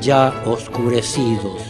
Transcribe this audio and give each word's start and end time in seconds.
ya 0.00 0.42
oscurecidos. 0.44 1.62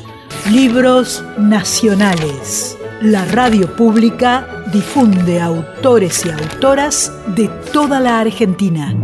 Libros 0.51 1.25
nacionales. 1.39 2.79
La 3.03 3.25
radio 3.27 3.75
pública 3.77 4.65
difunde 4.73 5.41
autores 5.41 6.25
y 6.25 6.31
autoras 6.31 7.13
de 7.35 7.49
toda 7.73 8.01
la 8.01 8.21
Argentina. 8.21 8.95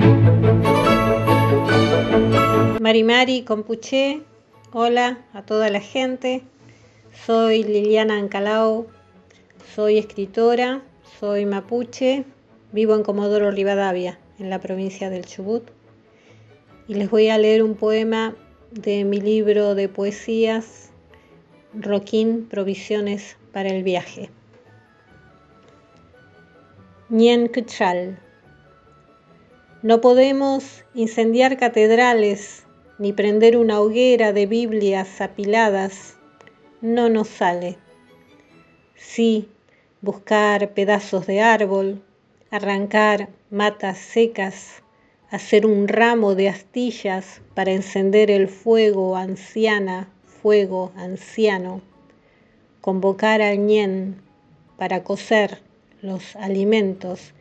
Marimari 2.81 3.43
Compuché, 3.43 4.23
hola 4.73 5.19
a 5.33 5.43
toda 5.43 5.69
la 5.71 5.81
gente. 5.81 6.43
Soy 7.27 7.63
Liliana 7.65 8.17
Ancalao, 8.17 8.87
soy 9.75 9.99
escritora, 9.99 10.83
soy 11.21 11.45
mapuche, 11.45 12.25
vivo 12.73 12.95
en 12.95 13.03
Comodoro 13.03 13.51
Rivadavia, 13.51 14.19
en 14.39 14.51
la 14.51 14.59
provincia 14.61 15.11
del 15.11 15.27
Chubut. 15.27 15.65
Y 16.89 16.95
les 16.95 17.11
voy 17.11 17.29
a 17.29 17.39
leer 17.39 17.63
un 17.63 17.75
poema 17.75 18.35
de 18.73 19.05
mi 19.05 19.21
libro 19.21 19.75
de 19.75 19.89
poesías, 19.89 20.91
Roquín, 21.75 22.47
Provisiones 22.49 23.37
para 23.53 23.69
el 23.69 23.83
Viaje. 23.83 24.31
Nien 27.11 27.51
No 29.83 30.01
podemos 30.01 30.85
incendiar 30.95 31.59
catedrales 31.59 32.65
ni 32.99 33.13
prender 33.13 33.59
una 33.59 33.79
hoguera 33.79 34.33
de 34.33 34.47
Biblias 34.47 35.21
apiladas. 35.21 36.17
No 36.81 37.11
nos 37.11 37.29
sale. 37.29 37.77
Sí, 38.95 39.51
buscar 40.01 40.73
pedazos 40.73 41.27
de 41.27 41.43
árbol, 41.43 42.03
arrancar 42.51 43.29
matas 43.51 43.99
secas, 43.99 44.82
hacer 45.33 45.65
un 45.65 45.89
ramo 45.89 46.35
de 46.35 46.51
astillas 46.51 47.41
para 47.55 47.73
encender 47.73 48.31
el 48.31 48.49
fuego 48.49 49.17
anciana, 49.17 50.13
fuego 50.27 50.93
anciano, 50.95 51.81
convocar 52.83 53.41
al 53.41 53.57
ñen 53.67 54.21
para 54.77 55.03
cocer 55.03 55.63
los 56.03 56.37
alimentos 56.37 57.33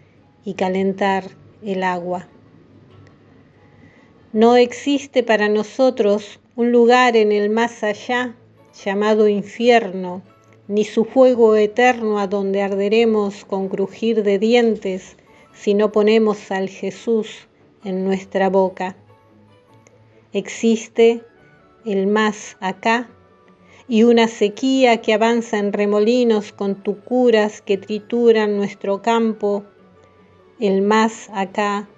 y 0.46 0.54
calentar 0.54 1.26
el 1.66 1.84
agua. 1.84 2.30
No 4.32 4.56
existe 4.56 5.22
para 5.22 5.50
nosotros 5.50 6.40
un 6.56 6.72
lugar 6.72 7.18
en 7.18 7.34
el 7.34 7.50
más 7.50 7.84
allá 7.84 8.36
llamado 8.86 9.28
infierno, 9.28 10.22
ni 10.70 10.86
su 10.86 11.04
fuego 11.04 11.58
eterno 11.58 12.20
a 12.20 12.28
donde 12.28 12.62
arderemos 12.62 13.44
con 13.44 13.68
crujir 13.68 14.24
de 14.24 14.40
dientes 14.40 15.18
si 15.54 15.74
no 15.74 15.92
ponemos 15.92 16.52
al 16.52 16.70
Jesús 16.70 17.50
en 17.84 18.06
nuestra 18.06 18.50
boca. 18.50 18.96
Existe 20.34 21.24
el 21.86 22.08
más 22.08 22.58
acá 22.60 23.10
y 23.88 24.04
una 24.04 24.28
sequía 24.28 25.02
que 25.02 25.14
avanza 25.14 25.58
en 25.58 25.74
remolinos 25.74 26.54
con 26.54 26.76
tucuras 26.82 27.62
que 27.62 27.78
trituran 27.78 28.56
nuestro 28.56 29.02
campo, 29.02 29.66
el 30.60 30.82
más 30.82 31.30
acá 31.34 31.90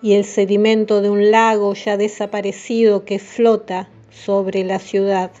y 0.00 0.14
el 0.14 0.24
sedimento 0.24 1.02
de 1.02 1.10
un 1.10 1.30
lago 1.30 1.74
ya 1.74 1.96
desaparecido 1.96 3.04
que 3.04 3.18
flota 3.18 3.90
sobre 4.10 4.64
la 4.64 4.78
ciudad. 4.78 5.32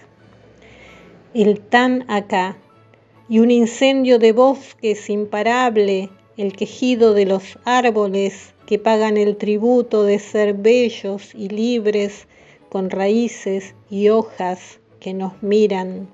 El 1.32 1.60
tan 1.60 2.04
acá 2.10 2.56
y 3.28 3.38
un 3.38 3.50
incendio 3.50 4.18
de 4.18 4.32
bosques 4.32 5.08
imparable, 5.08 6.10
el 6.36 6.52
quejido 6.52 7.14
de 7.14 7.26
los 7.26 7.58
árboles 7.64 8.54
que 8.66 8.78
pagan 8.78 9.16
el 9.16 9.36
tributo 9.36 10.02
de 10.02 10.18
ser 10.18 10.54
bellos 10.54 11.34
y 11.34 11.48
libres 11.48 12.26
con 12.68 12.90
raíces 12.90 13.74
y 13.88 14.08
hojas 14.08 14.80
que 15.00 15.14
nos 15.14 15.42
miran. 15.42 16.08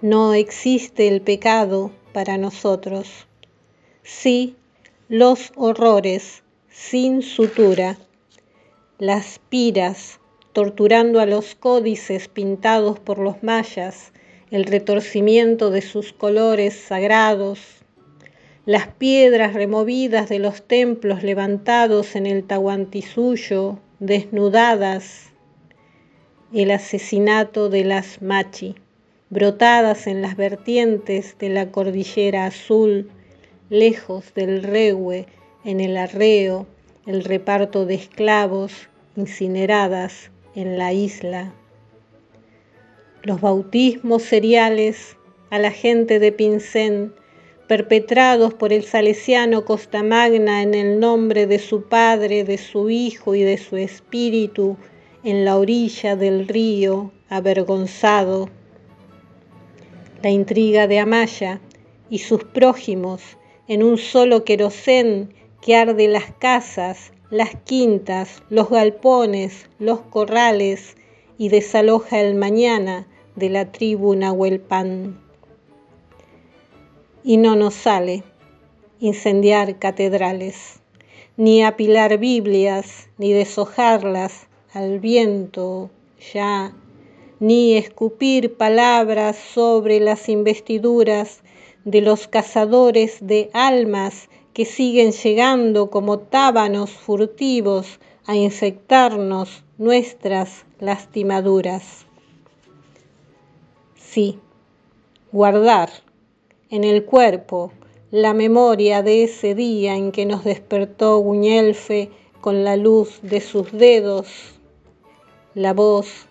No 0.00 0.34
existe 0.34 1.08
el 1.08 1.20
pecado 1.20 1.90
para 2.12 2.38
nosotros, 2.38 3.26
sí 4.02 4.56
los 5.08 5.52
horrores 5.56 6.42
sin 6.70 7.22
sutura, 7.22 7.98
las 8.98 9.40
piras 9.48 10.20
torturando 10.52 11.20
a 11.20 11.26
los 11.26 11.54
códices 11.54 12.28
pintados 12.28 12.98
por 12.98 13.18
los 13.18 13.42
mayas, 13.42 14.12
el 14.50 14.64
retorcimiento 14.64 15.70
de 15.70 15.82
sus 15.82 16.12
colores 16.12 16.74
sagrados, 16.74 17.77
las 18.68 18.86
piedras 18.86 19.54
removidas 19.54 20.28
de 20.28 20.38
los 20.38 20.60
templos 20.60 21.22
levantados 21.22 22.14
en 22.16 22.26
el 22.26 22.44
Tahuantinsuyo, 22.44 23.78
desnudadas, 23.98 25.30
el 26.52 26.70
asesinato 26.72 27.70
de 27.70 27.84
las 27.84 28.20
machi, 28.20 28.74
brotadas 29.30 30.06
en 30.06 30.20
las 30.20 30.36
vertientes 30.36 31.34
de 31.38 31.48
la 31.48 31.70
cordillera 31.70 32.44
azul, 32.44 33.10
lejos 33.70 34.34
del 34.34 34.62
regue, 34.62 35.24
en 35.64 35.80
el 35.80 35.96
arreo, 35.96 36.66
el 37.06 37.24
reparto 37.24 37.86
de 37.86 37.94
esclavos 37.94 38.90
incineradas 39.16 40.30
en 40.54 40.76
la 40.76 40.92
isla. 40.92 41.54
Los 43.22 43.40
bautismos 43.40 44.24
seriales 44.24 45.16
a 45.48 45.58
la 45.58 45.70
gente 45.70 46.18
de 46.18 46.32
Pincén, 46.32 47.14
perpetrados 47.68 48.54
por 48.54 48.72
el 48.72 48.82
salesiano 48.82 49.66
Costamagna 49.66 50.62
en 50.62 50.72
el 50.72 50.98
nombre 50.98 51.46
de 51.46 51.58
su 51.58 51.82
Padre, 51.82 52.42
de 52.42 52.56
su 52.56 52.88
Hijo 52.88 53.34
y 53.34 53.42
de 53.42 53.58
su 53.58 53.76
Espíritu, 53.76 54.78
en 55.22 55.44
la 55.44 55.58
orilla 55.58 56.16
del 56.16 56.48
río, 56.48 57.12
avergonzado. 57.28 58.48
La 60.22 60.30
intriga 60.30 60.86
de 60.86 60.98
Amaya 60.98 61.60
y 62.08 62.20
sus 62.20 62.42
prójimos 62.42 63.22
en 63.68 63.82
un 63.82 63.98
solo 63.98 64.44
querosén 64.44 65.34
que 65.60 65.76
arde 65.76 66.08
las 66.08 66.32
casas, 66.38 67.12
las 67.28 67.54
quintas, 67.54 68.42
los 68.48 68.70
galpones, 68.70 69.68
los 69.78 70.00
corrales 70.00 70.96
y 71.36 71.50
desaloja 71.50 72.18
el 72.18 72.34
mañana 72.34 73.06
de 73.36 73.50
la 73.50 73.70
tribu 73.70 74.14
Nahuelpan 74.14 75.27
y 77.28 77.36
no 77.36 77.56
nos 77.56 77.74
sale 77.74 78.22
incendiar 79.00 79.78
catedrales, 79.78 80.80
ni 81.36 81.62
apilar 81.62 82.16
Biblias, 82.16 83.10
ni 83.18 83.34
deshojarlas 83.34 84.46
al 84.72 84.98
viento 84.98 85.90
ya, 86.32 86.72
ni 87.38 87.76
escupir 87.76 88.56
palabras 88.56 89.36
sobre 89.36 90.00
las 90.00 90.30
investiduras 90.30 91.42
de 91.84 92.00
los 92.00 92.28
cazadores 92.28 93.18
de 93.20 93.50
almas 93.52 94.30
que 94.54 94.64
siguen 94.64 95.12
llegando 95.12 95.90
como 95.90 96.20
tábanos 96.20 96.92
furtivos 96.92 98.00
a 98.24 98.36
infectarnos 98.36 99.64
nuestras 99.76 100.64
lastimaduras. 100.80 102.06
Sí, 103.96 104.38
guardar 105.30 106.07
en 106.70 106.84
el 106.84 107.04
cuerpo 107.04 107.72
la 108.10 108.34
memoria 108.34 109.02
de 109.02 109.24
ese 109.24 109.54
día 109.54 109.94
en 109.94 110.12
que 110.12 110.26
nos 110.26 110.44
despertó 110.44 111.18
Guñelfe 111.18 112.10
con 112.40 112.64
la 112.64 112.76
luz 112.76 113.20
de 113.22 113.40
sus 113.40 113.72
dedos, 113.72 114.58
la 115.54 115.72
voz 115.72 116.26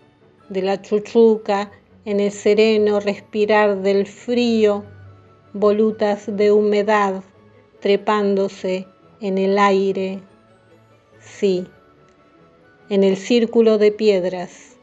de 0.50 0.62
la 0.62 0.82
chuchuca 0.82 1.72
en 2.06 2.20
el 2.20 2.32
sereno 2.32 3.00
respirar 3.00 3.82
del 3.82 4.08
frío, 4.08 4.86
volutas 5.54 6.26
de 6.28 6.52
humedad 6.52 7.24
trepándose 7.80 8.88
en 9.22 9.38
el 9.38 9.60
aire, 9.60 10.22
sí, 11.20 11.68
en 12.90 13.04
el 13.04 13.18
círculo 13.18 13.78
de 13.78 13.92
piedras, 13.92 14.78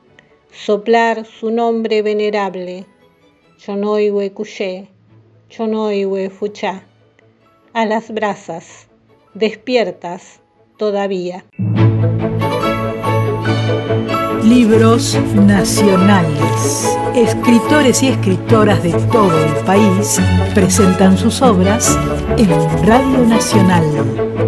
soplar 0.52 1.24
su 1.24 1.50
nombre 1.50 2.02
venerable, 2.02 2.86
Yonoiwe 3.58 4.32
Cuché, 4.32 4.93
Chonoiwe 5.56 6.30
Fuchá, 6.30 6.82
a 7.74 7.86
las 7.86 8.10
brasas, 8.12 8.88
despiertas 9.34 10.40
todavía. 10.78 11.44
Libros 14.42 15.16
nacionales. 15.36 16.98
Escritores 17.14 18.02
y 18.02 18.08
escritoras 18.08 18.82
de 18.82 18.94
todo 19.12 19.44
el 19.44 19.54
país 19.64 20.20
presentan 20.56 21.16
sus 21.16 21.40
obras 21.40 21.96
en 22.36 22.50
Radio 22.84 23.18
Nacional 23.18 24.43